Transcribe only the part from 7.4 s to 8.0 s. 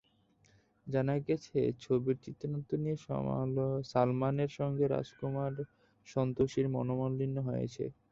হয়েছে।